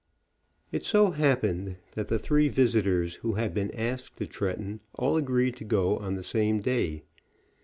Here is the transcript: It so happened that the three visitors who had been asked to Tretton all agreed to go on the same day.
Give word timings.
It 0.71 0.83
so 0.83 1.11
happened 1.11 1.75
that 1.91 2.07
the 2.07 2.17
three 2.17 2.47
visitors 2.47 3.17
who 3.17 3.33
had 3.33 3.53
been 3.53 3.69
asked 3.75 4.17
to 4.17 4.25
Tretton 4.25 4.79
all 4.95 5.15
agreed 5.15 5.55
to 5.57 5.63
go 5.63 5.97
on 5.97 6.15
the 6.15 6.23
same 6.23 6.59
day. 6.59 7.03